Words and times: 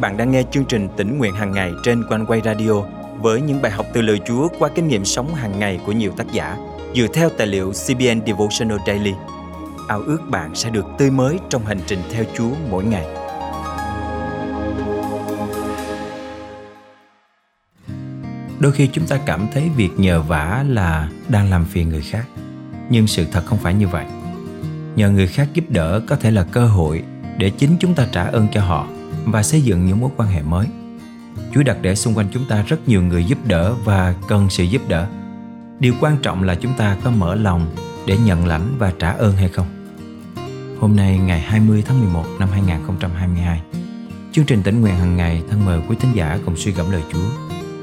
bạn 0.00 0.16
đang 0.16 0.30
nghe 0.30 0.42
chương 0.50 0.64
trình 0.64 0.88
tỉnh 0.96 1.18
nguyện 1.18 1.34
hàng 1.34 1.52
ngày 1.52 1.72
trên 1.82 2.04
quanh 2.08 2.26
quay 2.26 2.40
radio 2.44 2.72
với 3.20 3.40
những 3.40 3.62
bài 3.62 3.72
học 3.72 3.86
từ 3.92 4.02
lời 4.02 4.20
Chúa 4.26 4.48
qua 4.58 4.68
kinh 4.74 4.88
nghiệm 4.88 5.04
sống 5.04 5.34
hàng 5.34 5.58
ngày 5.58 5.80
của 5.86 5.92
nhiều 5.92 6.12
tác 6.16 6.32
giả 6.32 6.56
dựa 6.94 7.06
theo 7.14 7.28
tài 7.30 7.46
liệu 7.46 7.72
CBN 7.72 8.26
Devotional 8.26 8.78
Daily. 8.86 9.12
Ao 9.88 10.00
ước 10.00 10.18
bạn 10.30 10.54
sẽ 10.54 10.70
được 10.70 10.86
tươi 10.98 11.10
mới 11.10 11.38
trong 11.48 11.66
hành 11.66 11.80
trình 11.86 11.98
theo 12.12 12.24
Chúa 12.36 12.50
mỗi 12.70 12.84
ngày. 12.84 13.06
Đôi 18.60 18.72
khi 18.72 18.88
chúng 18.92 19.06
ta 19.06 19.20
cảm 19.26 19.46
thấy 19.52 19.70
việc 19.76 19.90
nhờ 19.96 20.22
vả 20.22 20.64
là 20.68 21.08
đang 21.28 21.50
làm 21.50 21.64
phiền 21.64 21.88
người 21.88 22.02
khác, 22.02 22.24
nhưng 22.90 23.06
sự 23.06 23.26
thật 23.32 23.42
không 23.46 23.58
phải 23.58 23.74
như 23.74 23.88
vậy. 23.88 24.04
Nhờ 24.96 25.10
người 25.10 25.26
khác 25.26 25.48
giúp 25.54 25.64
đỡ 25.68 26.00
có 26.06 26.16
thể 26.16 26.30
là 26.30 26.44
cơ 26.52 26.66
hội 26.66 27.02
để 27.38 27.50
chính 27.50 27.76
chúng 27.80 27.94
ta 27.94 28.06
trả 28.12 28.24
ơn 28.24 28.46
cho 28.52 28.60
họ 28.60 28.86
và 29.32 29.42
xây 29.42 29.62
dựng 29.62 29.86
những 29.86 30.00
mối 30.00 30.10
quan 30.16 30.28
hệ 30.28 30.42
mới. 30.42 30.66
Chúa 31.54 31.62
đặt 31.62 31.76
để 31.82 31.94
xung 31.94 32.14
quanh 32.14 32.26
chúng 32.32 32.44
ta 32.48 32.62
rất 32.62 32.88
nhiều 32.88 33.02
người 33.02 33.24
giúp 33.24 33.38
đỡ 33.46 33.74
và 33.84 34.14
cần 34.28 34.50
sự 34.50 34.64
giúp 34.64 34.82
đỡ. 34.88 35.08
Điều 35.80 35.94
quan 36.00 36.16
trọng 36.22 36.42
là 36.42 36.54
chúng 36.54 36.72
ta 36.78 36.96
có 37.04 37.10
mở 37.10 37.34
lòng 37.34 37.66
để 38.06 38.16
nhận 38.18 38.46
lãnh 38.46 38.74
và 38.78 38.92
trả 38.98 39.10
ơn 39.10 39.32
hay 39.32 39.48
không. 39.48 39.66
Hôm 40.80 40.96
nay 40.96 41.18
ngày 41.18 41.40
20 41.40 41.82
tháng 41.86 42.00
11 42.00 42.24
năm 42.38 42.48
2022, 42.52 43.62
chương 44.32 44.44
trình 44.44 44.62
tỉnh 44.62 44.80
nguyện 44.80 44.94
hàng 44.94 45.16
ngày 45.16 45.42
thân 45.50 45.64
mời 45.64 45.80
quý 45.88 45.96
thính 46.00 46.10
giả 46.14 46.38
cùng 46.44 46.56
suy 46.56 46.72
gẫm 46.72 46.90
lời 46.90 47.02
Chúa 47.12 47.28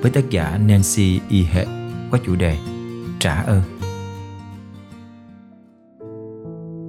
với 0.01 0.11
tác 0.11 0.29
giả 0.29 0.59
Nancy 0.67 1.19
Y 1.29 1.43
Hệ 1.43 1.65
qua 2.11 2.19
chủ 2.25 2.35
đề 2.35 2.57
Trả 3.19 3.41
ơn. 3.41 3.61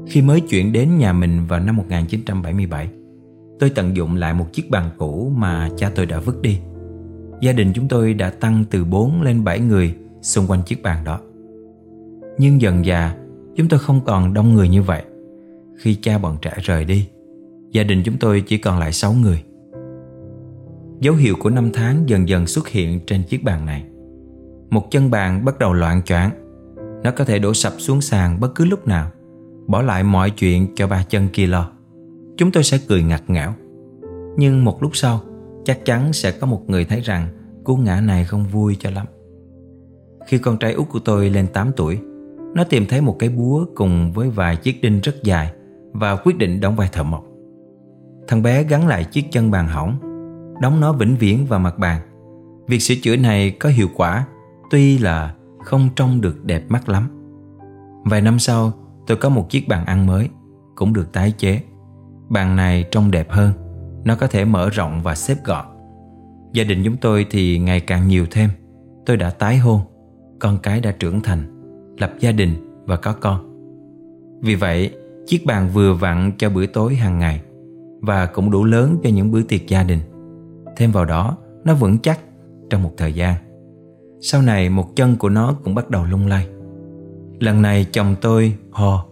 Khi 0.08 0.22
mới 0.22 0.40
chuyển 0.40 0.72
đến 0.72 0.98
nhà 0.98 1.12
mình 1.12 1.46
vào 1.46 1.60
năm 1.60 1.76
1977, 1.76 2.88
tôi 3.58 3.70
tận 3.70 3.96
dụng 3.96 4.16
lại 4.16 4.34
một 4.34 4.46
chiếc 4.52 4.70
bàn 4.70 4.90
cũ 4.96 5.32
mà 5.36 5.70
cha 5.76 5.90
tôi 5.94 6.06
đã 6.06 6.20
vứt 6.20 6.42
đi. 6.42 6.58
Gia 7.40 7.52
đình 7.52 7.72
chúng 7.74 7.88
tôi 7.88 8.14
đã 8.14 8.30
tăng 8.30 8.64
từ 8.70 8.84
4 8.84 9.22
lên 9.22 9.44
7 9.44 9.60
người 9.60 9.94
xung 10.22 10.46
quanh 10.46 10.62
chiếc 10.62 10.82
bàn 10.82 11.04
đó. 11.04 11.20
Nhưng 12.38 12.60
dần 12.60 12.84
dà, 12.84 13.16
chúng 13.56 13.68
tôi 13.68 13.80
không 13.80 14.00
còn 14.04 14.34
đông 14.34 14.54
người 14.54 14.68
như 14.68 14.82
vậy. 14.82 15.02
Khi 15.76 15.94
cha 15.94 16.18
bọn 16.18 16.36
trẻ 16.42 16.52
rời 16.62 16.84
đi, 16.84 17.08
gia 17.72 17.82
đình 17.82 18.02
chúng 18.04 18.16
tôi 18.18 18.40
chỉ 18.40 18.58
còn 18.58 18.78
lại 18.78 18.92
6 18.92 19.12
người. 19.12 19.42
Dấu 21.00 21.14
hiệu 21.14 21.34
của 21.40 21.50
năm 21.50 21.70
tháng 21.74 22.08
dần 22.08 22.28
dần 22.28 22.46
xuất 22.46 22.68
hiện 22.68 23.00
trên 23.06 23.22
chiếc 23.22 23.44
bàn 23.44 23.66
này. 23.66 23.84
Một 24.70 24.90
chân 24.90 25.10
bàn 25.10 25.44
bắt 25.44 25.58
đầu 25.58 25.72
loạn 25.72 26.02
choạng. 26.02 26.30
Nó 27.02 27.10
có 27.10 27.24
thể 27.24 27.38
đổ 27.38 27.54
sập 27.54 27.72
xuống 27.78 28.00
sàn 28.00 28.40
bất 28.40 28.54
cứ 28.54 28.64
lúc 28.64 28.86
nào, 28.86 29.10
bỏ 29.66 29.82
lại 29.82 30.02
mọi 30.02 30.30
chuyện 30.30 30.66
cho 30.74 30.86
ba 30.86 31.02
chân 31.02 31.28
kia 31.32 31.46
lo 31.46 31.75
chúng 32.36 32.52
tôi 32.52 32.64
sẽ 32.64 32.78
cười 32.88 33.02
ngặt 33.02 33.22
ngẽo. 33.30 33.52
Nhưng 34.36 34.64
một 34.64 34.82
lúc 34.82 34.96
sau, 34.96 35.20
chắc 35.64 35.84
chắn 35.84 36.12
sẽ 36.12 36.30
có 36.32 36.46
một 36.46 36.62
người 36.66 36.84
thấy 36.84 37.00
rằng 37.00 37.28
cú 37.64 37.76
ngã 37.76 38.00
này 38.00 38.24
không 38.24 38.44
vui 38.44 38.76
cho 38.80 38.90
lắm. 38.90 39.06
Khi 40.26 40.38
con 40.38 40.58
trai 40.58 40.72
út 40.72 40.88
của 40.88 40.98
tôi 40.98 41.30
lên 41.30 41.46
8 41.52 41.70
tuổi, 41.76 41.98
nó 42.54 42.64
tìm 42.64 42.86
thấy 42.88 43.00
một 43.00 43.16
cái 43.18 43.28
búa 43.28 43.66
cùng 43.74 44.12
với 44.12 44.30
vài 44.30 44.56
chiếc 44.56 44.82
đinh 44.82 45.00
rất 45.00 45.22
dài 45.22 45.52
và 45.92 46.16
quyết 46.16 46.38
định 46.38 46.60
đóng 46.60 46.76
vai 46.76 46.88
thợ 46.92 47.02
mộc. 47.02 47.24
Thằng 48.28 48.42
bé 48.42 48.62
gắn 48.62 48.86
lại 48.86 49.04
chiếc 49.04 49.24
chân 49.30 49.50
bàn 49.50 49.68
hỏng, 49.68 49.98
đóng 50.60 50.80
nó 50.80 50.92
vĩnh 50.92 51.16
viễn 51.16 51.46
vào 51.46 51.60
mặt 51.60 51.78
bàn. 51.78 52.00
Việc 52.68 52.78
sửa 52.78 52.94
chữa 53.02 53.16
này 53.16 53.50
có 53.50 53.68
hiệu 53.68 53.88
quả, 53.96 54.26
tuy 54.70 54.98
là 54.98 55.34
không 55.64 55.88
trông 55.96 56.20
được 56.20 56.44
đẹp 56.44 56.62
mắt 56.68 56.88
lắm. 56.88 57.08
Vài 58.04 58.20
năm 58.20 58.38
sau, 58.38 58.72
tôi 59.06 59.16
có 59.16 59.28
một 59.28 59.50
chiếc 59.50 59.68
bàn 59.68 59.86
ăn 59.86 60.06
mới, 60.06 60.28
cũng 60.74 60.92
được 60.92 61.12
tái 61.12 61.32
chế. 61.38 61.60
Bàn 62.28 62.56
này 62.56 62.84
trông 62.90 63.10
đẹp 63.10 63.30
hơn. 63.30 63.52
Nó 64.04 64.16
có 64.16 64.26
thể 64.26 64.44
mở 64.44 64.70
rộng 64.70 65.02
và 65.02 65.14
xếp 65.14 65.36
gọn. 65.44 65.66
Gia 66.52 66.64
đình 66.64 66.82
chúng 66.84 66.96
tôi 66.96 67.26
thì 67.30 67.58
ngày 67.58 67.80
càng 67.80 68.08
nhiều 68.08 68.26
thêm. 68.30 68.50
Tôi 69.06 69.16
đã 69.16 69.30
tái 69.30 69.58
hôn, 69.58 69.80
Con 70.38 70.58
cái 70.62 70.80
đã 70.80 70.92
trưởng 70.98 71.20
thành, 71.20 71.52
Lập 71.98 72.12
gia 72.20 72.32
đình 72.32 72.50
và 72.84 72.96
có 72.96 73.12
con. 73.12 73.40
Vì 74.42 74.54
vậy, 74.54 74.90
chiếc 75.26 75.46
bàn 75.46 75.68
vừa 75.74 75.94
vặn 75.94 76.32
cho 76.38 76.50
bữa 76.50 76.66
tối 76.66 76.94
hàng 76.94 77.18
ngày 77.18 77.40
Và 78.00 78.26
cũng 78.26 78.50
đủ 78.50 78.64
lớn 78.64 78.98
cho 79.02 79.10
những 79.10 79.32
bữa 79.32 79.42
tiệc 79.42 79.66
gia 79.68 79.82
đình. 79.82 80.00
Thêm 80.76 80.92
vào 80.92 81.04
đó, 81.04 81.36
Nó 81.64 81.74
vững 81.74 81.98
chắc 81.98 82.20
trong 82.70 82.82
một 82.82 82.92
thời 82.96 83.12
gian. 83.12 83.34
Sau 84.20 84.42
này, 84.42 84.68
một 84.68 84.96
chân 84.96 85.16
của 85.16 85.28
nó 85.28 85.54
cũng 85.64 85.74
bắt 85.74 85.90
đầu 85.90 86.04
lung 86.04 86.26
lay. 86.26 86.48
Lần 87.40 87.62
này 87.62 87.86
chồng 87.92 88.16
tôi 88.20 88.54
ho, 88.70 89.06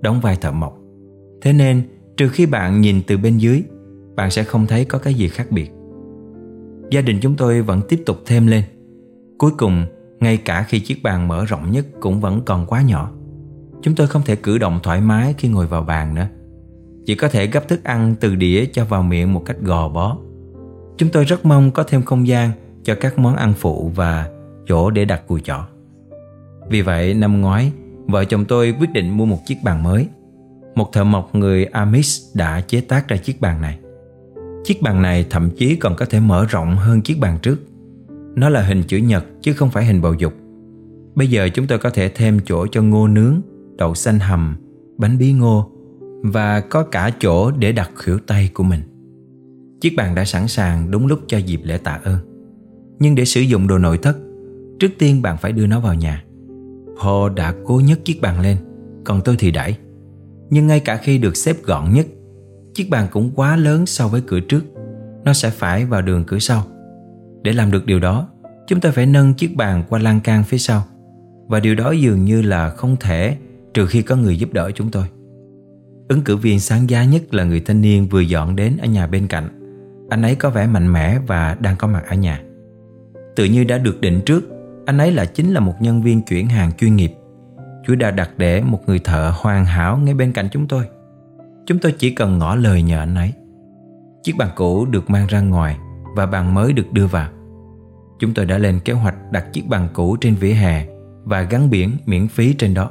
Đóng 0.00 0.20
vai 0.20 0.36
thợ 0.36 0.52
mộc. 0.52 0.78
Thế 1.42 1.52
nên 1.52 1.82
Trừ 2.16 2.28
khi 2.28 2.46
bạn 2.46 2.80
nhìn 2.80 3.02
từ 3.06 3.16
bên 3.16 3.38
dưới 3.38 3.62
Bạn 4.16 4.30
sẽ 4.30 4.44
không 4.44 4.66
thấy 4.66 4.84
có 4.84 4.98
cái 4.98 5.14
gì 5.14 5.28
khác 5.28 5.46
biệt. 5.50 5.70
Gia 6.90 7.00
đình 7.00 7.18
chúng 7.22 7.36
tôi 7.36 7.62
vẫn 7.62 7.80
tiếp 7.88 8.02
tục 8.06 8.16
thêm 8.26 8.46
lên. 8.46 8.62
Cuối 9.38 9.50
cùng 9.58 9.86
Ngay 10.20 10.36
cả 10.36 10.62
khi 10.68 10.80
chiếc 10.80 11.02
bàn 11.02 11.28
mở 11.28 11.44
rộng 11.44 11.70
nhất 11.70 11.86
Cũng 12.00 12.20
vẫn 12.20 12.40
còn 12.44 12.66
quá 12.66 12.82
nhỏ. 12.82 13.12
Chúng 13.82 13.94
tôi 13.94 14.06
không 14.06 14.22
thể 14.22 14.36
cử 14.36 14.58
động 14.58 14.80
thoải 14.82 15.00
mái 15.00 15.34
khi 15.38 15.48
ngồi 15.48 15.66
vào 15.66 15.82
bàn 15.82 16.14
nữa. 16.14 16.26
Chỉ 17.06 17.14
có 17.14 17.28
thể 17.28 17.46
gấp 17.46 17.68
thức 17.68 17.84
ăn 17.84 18.14
từ 18.20 18.34
đĩa 18.34 18.64
cho 18.72 18.84
vào 18.84 19.02
miệng 19.02 19.32
một 19.32 19.42
cách 19.46 19.56
gò 19.60 19.88
bó. 19.88 20.16
Chúng 20.96 21.08
tôi 21.08 21.24
rất 21.24 21.46
mong 21.46 21.70
có 21.70 21.82
thêm 21.82 22.02
không 22.02 22.26
gian 22.26 22.50
cho 22.82 22.94
các 23.00 23.18
món 23.18 23.36
ăn 23.36 23.54
phụ 23.58 23.92
và 23.94 24.30
chỗ 24.66 24.90
để 24.90 25.04
đặt 25.04 25.22
cùi 25.26 25.40
chỏ. 25.40 25.66
Vì 26.68 26.82
vậy 26.82 27.14
năm 27.14 27.40
ngoái, 27.40 27.72
vợ 28.06 28.24
chồng 28.24 28.44
tôi 28.44 28.74
quyết 28.80 28.92
định 28.92 29.16
mua 29.16 29.24
một 29.24 29.38
chiếc 29.46 29.56
bàn 29.64 29.82
mới 29.82 30.08
một 30.76 30.92
thợ 30.92 31.04
mộc 31.04 31.34
người 31.34 31.64
Amish 31.64 32.36
đã 32.36 32.60
chế 32.60 32.80
tác 32.80 33.08
ra 33.08 33.16
chiếc 33.16 33.40
bàn 33.40 33.60
này. 33.60 33.78
Chiếc 34.64 34.82
bàn 34.82 35.02
này 35.02 35.26
thậm 35.30 35.50
chí 35.50 35.76
còn 35.76 35.96
có 35.96 36.04
thể 36.04 36.20
mở 36.20 36.46
rộng 36.48 36.76
hơn 36.76 37.02
chiếc 37.02 37.18
bàn 37.20 37.38
trước. 37.42 37.56
Nó 38.34 38.48
là 38.48 38.62
hình 38.62 38.82
chữ 38.82 38.96
nhật 38.96 39.24
chứ 39.42 39.52
không 39.52 39.70
phải 39.70 39.84
hình 39.84 40.02
bầu 40.02 40.14
dục. 40.14 40.32
Bây 41.14 41.28
giờ 41.28 41.48
chúng 41.48 41.66
tôi 41.66 41.78
có 41.78 41.90
thể 41.90 42.08
thêm 42.08 42.40
chỗ 42.44 42.66
cho 42.66 42.82
ngô 42.82 43.08
nướng, 43.08 43.40
đậu 43.78 43.94
xanh 43.94 44.18
hầm, 44.18 44.56
bánh 44.98 45.18
bí 45.18 45.32
ngô 45.32 45.70
và 46.22 46.60
có 46.60 46.82
cả 46.82 47.10
chỗ 47.20 47.50
để 47.50 47.72
đặt 47.72 47.90
khuỷu 48.04 48.18
tay 48.18 48.50
của 48.54 48.62
mình. 48.62 48.80
Chiếc 49.80 49.94
bàn 49.96 50.14
đã 50.14 50.24
sẵn 50.24 50.48
sàng 50.48 50.90
đúng 50.90 51.06
lúc 51.06 51.20
cho 51.26 51.38
dịp 51.38 51.60
lễ 51.64 51.78
tạ 51.78 52.00
ơn. 52.04 52.18
Nhưng 52.98 53.14
để 53.14 53.24
sử 53.24 53.40
dụng 53.40 53.66
đồ 53.66 53.78
nội 53.78 53.98
thất, 53.98 54.16
trước 54.78 54.90
tiên 54.98 55.22
bạn 55.22 55.36
phải 55.36 55.52
đưa 55.52 55.66
nó 55.66 55.80
vào 55.80 55.94
nhà. 55.94 56.24
Paul 57.04 57.32
đã 57.34 57.54
cố 57.64 57.80
nhấc 57.84 58.04
chiếc 58.04 58.20
bàn 58.20 58.40
lên, 58.40 58.56
còn 59.04 59.20
tôi 59.24 59.36
thì 59.38 59.50
đẩy. 59.50 59.76
Nhưng 60.50 60.66
ngay 60.66 60.80
cả 60.80 60.96
khi 60.96 61.18
được 61.18 61.36
xếp 61.36 61.56
gọn 61.62 61.92
nhất, 61.92 62.06
Chiếc 62.74 62.90
bàn 62.90 63.08
cũng 63.10 63.30
quá 63.34 63.56
lớn 63.56 63.86
so 63.86 64.08
với 64.08 64.22
cửa 64.26 64.40
trước. 64.40 64.64
Nó 65.24 65.32
sẽ 65.32 65.50
phải 65.50 65.84
vào 65.84 66.02
đường 66.02 66.24
cửa 66.24 66.38
sau. 66.38 66.64
Để 67.42 67.52
làm 67.52 67.70
được 67.70 67.86
điều 67.86 68.00
đó, 68.00 68.28
Chúng 68.66 68.80
ta 68.80 68.90
phải 68.90 69.06
nâng 69.06 69.34
chiếc 69.34 69.56
bàn 69.56 69.84
qua 69.88 69.98
lan 69.98 70.20
can 70.20 70.44
phía 70.44 70.58
sau. 70.58 70.84
Và 71.48 71.60
điều 71.60 71.74
đó 71.74 71.90
dường 71.90 72.24
như 72.24 72.42
là 72.42 72.70
không 72.70 72.96
thể 73.00 73.36
Trừ 73.74 73.86
khi 73.86 74.02
có 74.02 74.16
người 74.16 74.38
giúp 74.38 74.52
đỡ 74.52 74.70
chúng 74.74 74.90
tôi. 74.90 75.04
Ứng 76.08 76.22
cử 76.22 76.36
viên 76.36 76.60
sáng 76.60 76.90
giá 76.90 77.04
nhất 77.04 77.34
là 77.34 77.44
người 77.44 77.60
thanh 77.60 77.80
niên 77.80 78.08
vừa 78.08 78.20
dọn 78.20 78.56
đến 78.56 78.76
ở 78.76 78.86
nhà 78.86 79.06
bên 79.06 79.26
cạnh. 79.26 79.48
Anh 80.10 80.22
ấy 80.22 80.34
có 80.34 80.50
vẻ 80.50 80.66
mạnh 80.66 80.92
mẽ 80.92 81.18
và 81.26 81.56
đang 81.60 81.76
có 81.76 81.88
mặt 81.88 82.04
ở 82.08 82.16
nhà. 82.16 82.42
Tự 83.36 83.44
như 83.44 83.64
đã 83.64 83.78
được 83.78 84.00
định 84.00 84.20
trước, 84.26 84.44
Anh 84.86 84.98
ấy 84.98 85.12
là 85.12 85.24
chính 85.24 85.52
là 85.52 85.60
một 85.60 85.74
nhân 85.80 86.02
viên 86.02 86.22
chuyển 86.22 86.48
hàng 86.48 86.72
chuyên 86.78 86.96
nghiệp. 86.96 87.12
Chúa 87.86 87.94
đã 87.94 88.10
đặt 88.10 88.30
để 88.36 88.62
một 88.62 88.80
người 88.86 88.98
thợ 88.98 89.32
hoàn 89.34 89.64
hảo 89.64 89.98
ngay 89.98 90.14
bên 90.14 90.32
cạnh 90.32 90.48
chúng 90.52 90.68
tôi. 90.68 90.84
Chúng 91.66 91.78
tôi 91.78 91.92
chỉ 91.98 92.10
cần 92.10 92.38
ngỏ 92.38 92.54
lời 92.54 92.82
nhờ 92.82 92.98
anh 92.98 93.14
ấy. 93.14 93.32
Chiếc 94.22 94.36
bàn 94.38 94.48
cũ 94.56 94.86
được 94.86 95.10
mang 95.10 95.26
ra 95.26 95.40
ngoài 95.40 95.78
và 96.16 96.26
bàn 96.26 96.54
mới 96.54 96.72
được 96.72 96.92
đưa 96.92 97.06
vào. 97.06 97.28
Chúng 98.18 98.34
tôi 98.34 98.46
đã 98.46 98.58
lên 98.58 98.80
kế 98.84 98.92
hoạch 98.92 99.14
đặt 99.32 99.52
chiếc 99.52 99.66
bàn 99.68 99.88
cũ 99.92 100.16
trên 100.20 100.34
vỉa 100.34 100.52
hè 100.52 100.86
và 101.24 101.42
gắn 101.42 101.70
biển 101.70 101.90
miễn 102.06 102.28
phí 102.28 102.54
trên 102.54 102.74
đó. 102.74 102.90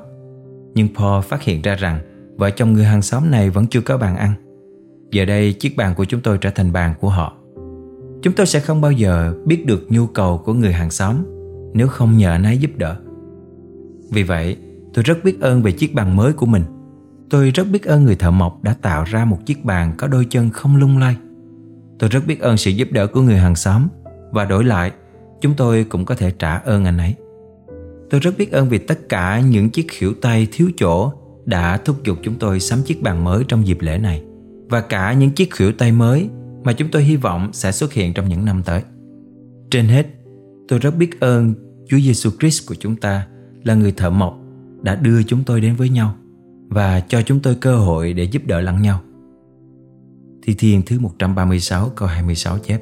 Nhưng 0.73 0.87
Paul 0.95 1.21
phát 1.21 1.41
hiện 1.41 1.61
ra 1.61 1.75
rằng 1.75 1.99
vợ 2.37 2.49
chồng 2.49 2.73
người 2.73 2.85
hàng 2.85 3.01
xóm 3.01 3.31
này 3.31 3.49
vẫn 3.49 3.67
chưa 3.67 3.81
có 3.81 3.97
bàn 3.97 4.15
ăn. 4.15 4.33
Giờ 5.11 5.25
đây 5.25 5.53
chiếc 5.53 5.77
bàn 5.77 5.93
của 5.95 6.05
chúng 6.05 6.21
tôi 6.21 6.37
trở 6.37 6.49
thành 6.49 6.73
bàn 6.73 6.93
của 6.99 7.09
họ. 7.09 7.37
Chúng 8.21 8.33
tôi 8.33 8.45
sẽ 8.45 8.59
không 8.59 8.81
bao 8.81 8.91
giờ 8.91 9.33
biết 9.45 9.65
được 9.65 9.85
nhu 9.89 10.07
cầu 10.07 10.37
của 10.37 10.53
người 10.53 10.73
hàng 10.73 10.91
xóm 10.91 11.15
nếu 11.73 11.87
không 11.87 12.17
nhờ 12.17 12.31
anh 12.31 12.43
ấy 12.43 12.57
giúp 12.57 12.71
đỡ. 12.77 12.95
Vì 14.11 14.23
vậy, 14.23 14.57
Tôi 14.95 15.03
rất 15.03 15.23
biết 15.23 15.41
ơn 15.41 15.61
về 15.61 15.71
chiếc 15.71 15.93
bàn 15.93 16.15
mới 16.15 16.33
của 16.33 16.45
mình. 16.45 16.63
Tôi 17.29 17.51
rất 17.51 17.67
biết 17.71 17.83
ơn 17.83 18.05
người 18.05 18.15
thợ 18.15 18.31
mộc 18.31 18.63
đã 18.63 18.75
tạo 18.81 19.03
ra 19.03 19.25
một 19.25 19.37
chiếc 19.45 19.65
bàn 19.65 19.93
có 19.97 20.07
đôi 20.07 20.25
chân 20.29 20.49
không 20.49 20.75
lung 20.75 20.97
lay. 20.97 21.15
Tôi 21.99 22.09
rất 22.09 22.27
biết 22.27 22.39
ơn 22.39 22.57
sự 22.57 22.71
giúp 22.71 22.87
đỡ 22.91 23.07
của 23.07 23.21
người 23.21 23.37
hàng 23.37 23.55
xóm 23.55 23.87
và 24.31 24.45
đổi 24.45 24.63
lại, 24.63 24.91
chúng 25.41 25.53
tôi 25.53 25.83
cũng 25.83 26.05
có 26.05 26.15
thể 26.15 26.31
trả 26.31 26.57
ơn 26.57 26.85
anh 26.85 26.97
ấy. 26.97 27.15
Tôi 28.09 28.19
rất 28.19 28.37
biết 28.37 28.51
ơn 28.51 28.69
vì 28.69 28.77
tất 28.77 29.09
cả 29.09 29.39
những 29.39 29.69
chiếc 29.69 29.85
khỉu 29.91 30.13
tay 30.13 30.47
thiếu 30.51 30.69
chỗ 30.77 31.11
đã 31.45 31.77
thúc 31.77 32.03
giục 32.03 32.17
chúng 32.23 32.35
tôi 32.39 32.59
sắm 32.59 32.79
chiếc 32.85 33.01
bàn 33.01 33.23
mới 33.23 33.43
trong 33.47 33.67
dịp 33.67 33.77
lễ 33.81 33.97
này 33.97 34.23
và 34.69 34.81
cả 34.81 35.13
những 35.13 35.31
chiếc 35.31 35.53
khỉu 35.53 35.71
tay 35.71 35.91
mới 35.91 36.29
mà 36.63 36.73
chúng 36.73 36.91
tôi 36.91 37.03
hy 37.03 37.15
vọng 37.15 37.49
sẽ 37.53 37.71
xuất 37.71 37.93
hiện 37.93 38.13
trong 38.13 38.29
những 38.29 38.45
năm 38.45 38.61
tới. 38.65 38.81
Trên 39.71 39.85
hết, 39.85 40.05
tôi 40.67 40.79
rất 40.79 40.97
biết 40.97 41.19
ơn 41.19 41.53
Chúa 41.89 41.97
Giêsu 41.97 42.29
Christ 42.39 42.67
của 42.67 42.75
chúng 42.79 42.95
ta 42.95 43.27
là 43.63 43.73
người 43.73 43.91
thợ 43.91 44.09
mộc 44.09 44.44
đã 44.85 44.95
đưa 44.95 45.23
chúng 45.23 45.43
tôi 45.43 45.61
đến 45.61 45.75
với 45.75 45.89
nhau 45.89 46.15
và 46.67 46.99
cho 46.99 47.21
chúng 47.21 47.39
tôi 47.39 47.55
cơ 47.55 47.77
hội 47.77 48.13
để 48.13 48.23
giúp 48.23 48.41
đỡ 48.45 48.61
lẫn 48.61 48.81
nhau. 48.81 48.99
Thi 50.43 50.55
Thiên 50.59 50.81
thứ 50.85 50.99
136 50.99 51.89
câu 51.95 52.07
26 52.07 52.57
chép, 52.57 52.81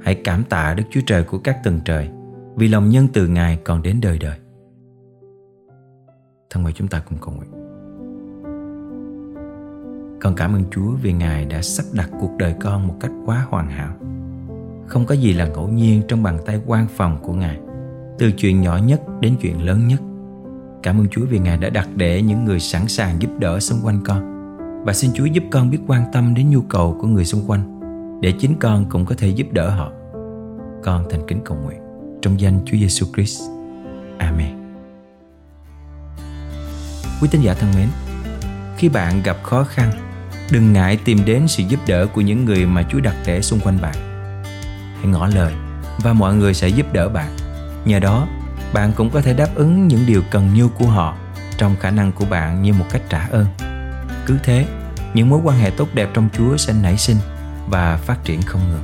Hãy 0.00 0.14
cảm 0.24 0.44
tạ 0.44 0.74
Đức 0.74 0.84
Chúa 0.90 1.00
Trời 1.06 1.24
của 1.24 1.38
các 1.38 1.58
tầng 1.64 1.80
trời, 1.84 2.08
Vì 2.56 2.68
lòng 2.68 2.90
nhân 2.90 3.08
từ 3.12 3.28
Ngài 3.28 3.56
còn 3.64 3.82
đến 3.82 4.00
đời 4.02 4.18
đời. 4.18 4.38
Thân 6.50 6.62
mời 6.62 6.72
chúng 6.72 6.88
ta 6.88 7.02
cùng 7.08 7.18
cầu 7.20 7.34
nguyện. 7.34 7.50
Con 10.20 10.34
cảm 10.36 10.52
ơn 10.54 10.64
Chúa 10.70 10.90
vì 11.02 11.12
Ngài 11.12 11.44
đã 11.44 11.62
sắp 11.62 11.84
đặt 11.92 12.10
cuộc 12.20 12.30
đời 12.38 12.54
con 12.60 12.88
một 12.88 12.94
cách 13.00 13.12
quá 13.26 13.46
hoàn 13.48 13.68
hảo. 13.70 13.94
Không 14.86 15.06
có 15.06 15.14
gì 15.14 15.32
là 15.32 15.48
ngẫu 15.48 15.68
nhiên 15.68 16.02
trong 16.08 16.22
bàn 16.22 16.38
tay 16.46 16.60
quan 16.66 16.86
phòng 16.96 17.18
của 17.22 17.32
Ngài, 17.32 17.60
Từ 18.18 18.32
chuyện 18.32 18.60
nhỏ 18.60 18.76
nhất 18.76 19.02
đến 19.20 19.36
chuyện 19.40 19.62
lớn 19.62 19.88
nhất. 19.88 20.00
Cảm 20.88 21.00
ơn 21.00 21.08
Chúa 21.08 21.26
vì 21.30 21.38
Ngài 21.38 21.56
đã 21.56 21.70
đặt 21.70 21.88
để 21.96 22.22
những 22.22 22.44
người 22.44 22.60
sẵn 22.60 22.88
sàng 22.88 23.22
giúp 23.22 23.30
đỡ 23.38 23.60
xung 23.60 23.80
quanh 23.82 24.00
con 24.04 24.22
và 24.84 24.92
xin 24.92 25.10
Chúa 25.14 25.24
giúp 25.24 25.44
con 25.50 25.70
biết 25.70 25.78
quan 25.86 26.04
tâm 26.12 26.34
đến 26.34 26.50
nhu 26.50 26.60
cầu 26.60 26.98
của 27.00 27.06
người 27.06 27.24
xung 27.24 27.50
quanh 27.50 27.80
để 28.22 28.32
chính 28.32 28.54
con 28.60 28.86
cũng 28.90 29.06
có 29.06 29.14
thể 29.18 29.28
giúp 29.28 29.46
đỡ 29.52 29.70
họ. 29.70 29.92
Con 30.84 31.04
thành 31.10 31.20
kính 31.28 31.40
cầu 31.44 31.58
nguyện 31.64 31.78
trong 32.22 32.40
danh 32.40 32.60
Chúa 32.64 32.76
Giêsu 32.76 33.06
Christ. 33.14 33.42
Amen. 34.18 34.76
Quý 37.20 37.28
tín 37.30 37.40
giả 37.40 37.54
thân 37.54 37.70
mến, 37.76 37.88
khi 38.76 38.88
bạn 38.88 39.22
gặp 39.22 39.36
khó 39.42 39.64
khăn, 39.64 39.90
đừng 40.52 40.72
ngại 40.72 40.98
tìm 41.04 41.18
đến 41.26 41.48
sự 41.48 41.62
giúp 41.68 41.80
đỡ 41.86 42.06
của 42.06 42.20
những 42.20 42.44
người 42.44 42.66
mà 42.66 42.82
Chúa 42.90 43.00
đặt 43.00 43.16
để 43.26 43.42
xung 43.42 43.60
quanh 43.60 43.78
bạn. 43.80 43.94
Hãy 44.96 45.06
ngỏ 45.06 45.26
lời 45.26 45.52
và 46.02 46.12
mọi 46.12 46.34
người 46.34 46.54
sẽ 46.54 46.68
giúp 46.68 46.92
đỡ 46.92 47.08
bạn. 47.08 47.36
Nhờ 47.84 47.98
đó, 47.98 48.28
bạn 48.72 48.92
cũng 48.96 49.10
có 49.10 49.20
thể 49.20 49.34
đáp 49.34 49.48
ứng 49.54 49.88
những 49.88 50.06
điều 50.06 50.22
cần 50.30 50.54
nhu 50.54 50.68
của 50.68 50.86
họ 50.86 51.16
trong 51.58 51.76
khả 51.80 51.90
năng 51.90 52.12
của 52.12 52.24
bạn 52.24 52.62
như 52.62 52.72
một 52.72 52.84
cách 52.90 53.02
trả 53.08 53.26
ơn 53.30 53.46
cứ 54.28 54.38
thế, 54.42 54.66
những 55.14 55.30
mối 55.30 55.40
quan 55.44 55.58
hệ 55.58 55.70
tốt 55.70 55.88
đẹp 55.94 56.08
trong 56.14 56.28
Chúa 56.32 56.56
sẽ 56.56 56.72
nảy 56.82 56.96
sinh 56.96 57.16
và 57.68 57.96
phát 57.96 58.24
triển 58.24 58.42
không 58.42 58.60
ngừng. 58.70 58.82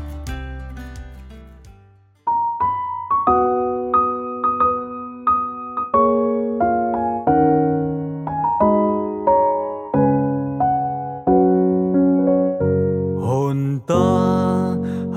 hồn 13.21 13.79
ta 13.87 13.95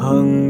hằng 0.02 0.47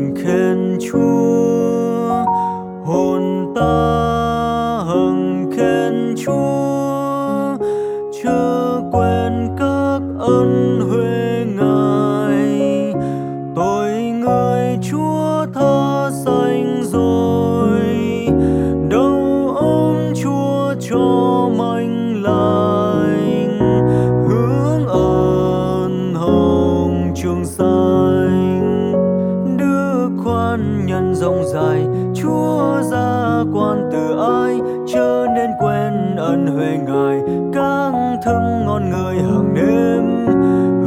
thơm 38.27 38.65
ngon 38.65 38.89
người 38.89 39.15
hàng 39.15 39.53
đêm. 39.53 40.25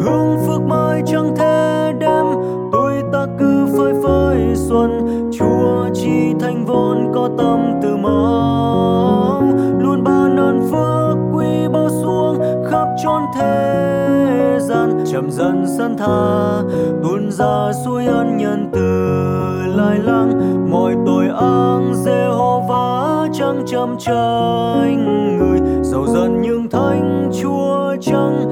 Hương 0.04 0.36
phước 0.46 0.62
mai 0.62 1.02
chẳng 1.06 1.36
thể 1.36 1.92
đêm, 1.98 2.26
tôi 2.72 3.02
ta 3.12 3.26
cứ 3.38 3.66
phơi 3.76 3.92
phới 4.02 4.54
xuân. 4.54 4.90
Chúa 5.38 5.88
chi 5.94 6.34
thành 6.40 6.64
vốn 6.66 7.12
có 7.14 7.30
tâm 7.38 7.80
từ 7.82 7.96
mong. 7.96 9.52
Luôn 9.78 10.04
ban 10.04 10.36
ơn 10.36 10.60
phước 10.70 11.18
quý 11.34 11.68
bao 11.72 11.88
xuống, 12.02 12.38
khắp 12.70 12.88
chốn 13.04 13.22
thế 13.34 14.58
gian. 14.60 15.04
Chậm 15.12 15.30
dần 15.30 15.64
sân 15.78 15.96
tha, 15.98 16.62
tuôn 17.02 17.30
ra 17.30 17.72
suối 17.84 18.06
ân 18.06 18.36
nhân 18.36 18.70
từ 18.72 18.80
lai 19.76 19.98
lăng 19.98 20.30
mọi 20.70 20.94
tội 21.06 21.28
ác 21.28 21.80
giê-hô-va 22.04 23.26
chẳng 23.32 23.62
chậm 23.66 23.96
tranh 23.98 25.06
người 25.38 25.60
dầu 25.90 26.06
dần 26.06 26.42
nhưng 26.42 26.70
thánh 26.70 27.30
chúa 27.42 27.96
chẳng 28.00 28.46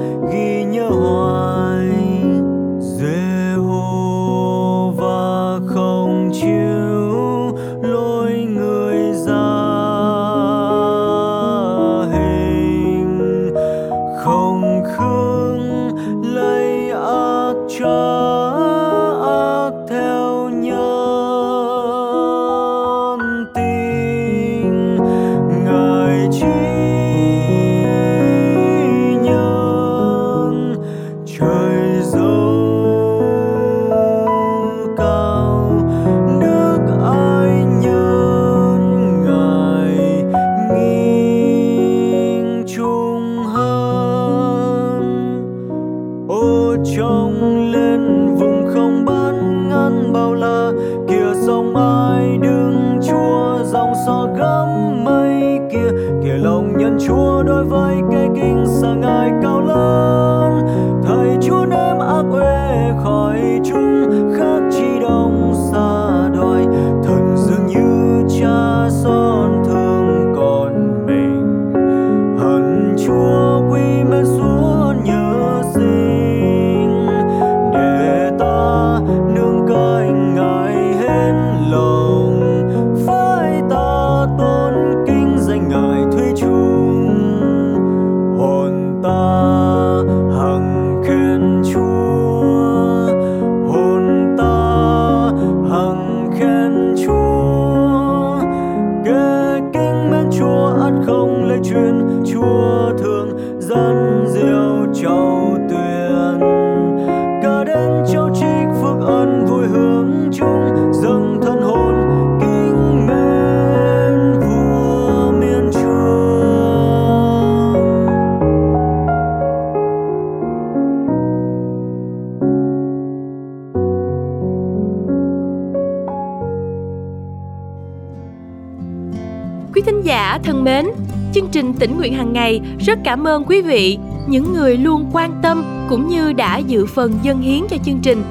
Quý 129.79 129.83
thính 129.85 130.01
giả 130.01 130.39
thân 130.43 130.63
mến, 130.63 130.85
chương 131.33 131.47
trình 131.51 131.73
tỉnh 131.73 131.97
nguyện 131.97 132.13
hàng 132.13 132.33
ngày 132.33 132.61
rất 132.79 132.99
cảm 133.03 133.27
ơn 133.27 133.43
quý 133.47 133.61
vị, 133.61 133.97
những 134.27 134.53
người 134.53 134.77
luôn 134.77 135.09
quan 135.13 135.39
tâm 135.43 135.63
cũng 135.89 136.07
như 136.07 136.33
đã 136.33 136.57
dự 136.57 136.85
phần 136.85 137.13
dân 137.23 137.41
hiến 137.41 137.61
cho 137.69 137.77
chương 137.85 137.99
trình. 138.03 138.23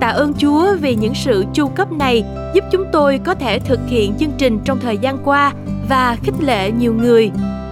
Tạ 0.00 0.08
ơn 0.08 0.32
Chúa 0.34 0.76
vì 0.80 0.94
những 0.94 1.14
sự 1.14 1.44
chu 1.54 1.68
cấp 1.68 1.92
này 1.92 2.24
giúp 2.54 2.64
chúng 2.72 2.84
tôi 2.92 3.20
có 3.24 3.34
thể 3.34 3.58
thực 3.58 3.80
hiện 3.88 4.14
chương 4.20 4.32
trình 4.38 4.58
trong 4.64 4.80
thời 4.80 4.98
gian 4.98 5.18
qua 5.24 5.52
và 5.88 6.16
khích 6.22 6.34
lệ 6.40 6.70
nhiều 6.70 6.94
người. 6.94 7.30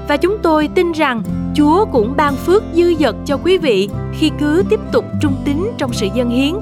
Và 0.09 0.17
chúng 0.17 0.39
tôi 0.43 0.69
tin 0.75 0.93
rằng 0.93 1.23
Chúa 1.55 1.85
cũng 1.85 2.15
ban 2.17 2.37
phước 2.37 2.63
dư 2.75 2.95
dật 2.95 3.17
cho 3.27 3.37
quý 3.37 3.59
vị 3.59 3.89
khi 4.13 4.31
cứ 4.41 4.65
tiếp 4.71 4.81
tục 4.93 5.05
trung 5.21 5.35
tín 5.45 5.71
trong 5.79 5.93
sự 5.93 6.09
dân 6.15 6.31
hiến. 6.31 6.55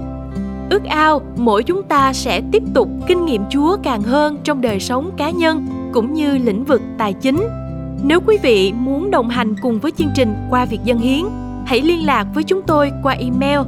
Ước 0.71 0.85
ao 0.85 1.23
mỗi 1.37 1.63
chúng 1.63 1.83
ta 1.83 2.13
sẽ 2.13 2.43
tiếp 2.53 2.63
tục 2.75 2.89
kinh 3.07 3.25
nghiệm 3.27 3.43
Chúa 3.51 3.77
càng 3.83 4.03
hơn 4.03 4.39
trong 4.45 4.61
đời 4.61 4.81
sống 4.81 5.11
cá 5.17 5.31
nhân 5.31 5.76
cũng 5.97 6.15
như 6.15 6.39
lĩnh 6.39 6.65
vực 6.65 6.83
tài 6.99 7.13
chính. 7.13 7.49
Nếu 8.03 8.21
quý 8.27 8.39
vị 8.43 8.73
muốn 8.73 9.11
đồng 9.11 9.29
hành 9.29 9.55
cùng 9.63 9.79
với 9.79 9.93
chương 9.99 10.11
trình 10.15 10.35
qua 10.51 10.65
việc 10.65 10.79
dân 10.85 10.99
hiến, 10.99 11.25
hãy 11.67 11.81
liên 11.81 12.07
lạc 12.07 12.27
với 12.35 12.45
chúng 12.45 12.63
tôi 12.63 12.93
qua 13.03 13.13
email 13.13 13.59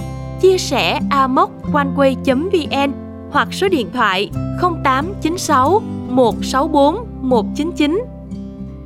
chia 0.41 0.59
sẻ 0.59 1.01
amoconeway.vn 1.11 2.93
hoặc 3.31 3.49
số 3.53 3.69
điện 3.69 3.89
thoại 3.93 4.31
0896 4.61 5.83
164 6.09 7.07
199. 7.21 8.05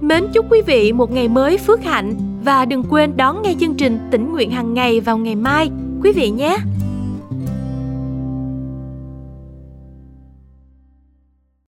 Mến 0.01 0.25
chúc 0.35 0.47
quý 0.51 0.63
vị 0.67 0.93
một 0.93 1.13
ngày 1.13 1.29
mới 1.29 1.59
phước 1.59 1.85
hạnh 1.85 2.15
và 2.45 2.65
đừng 2.65 2.85
quên 2.91 3.17
đón 3.17 3.43
nghe 3.43 3.55
chương 3.61 3.75
trình 3.75 3.99
tỉnh 4.11 4.33
nguyện 4.33 4.51
hàng 4.51 4.75
ngày 4.75 5.01
vào 5.01 5.19
ngày 5.19 5.35
mai 5.35 5.71
quý 6.03 6.13
vị 6.13 6.31
nhé. 6.31 6.57